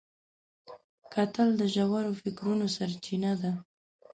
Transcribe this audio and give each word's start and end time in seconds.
کتل 1.13 1.49
د 1.59 1.61
ژور 1.73 2.05
فکرونو 2.21 2.65
سرچینه 2.75 3.31
ده 3.41 3.51